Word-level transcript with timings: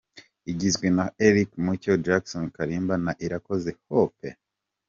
igizwe 0.51 0.87
na 0.97 1.05
Eric 1.27 1.49
Mucyo, 1.63 1.93
Jackson 2.05 2.43
Kalimba 2.55 2.95
na 3.05 3.11
Irakoze 3.25 3.69
Hope. 3.87 4.29